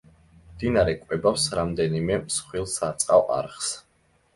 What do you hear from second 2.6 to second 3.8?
სარწყავ არხს.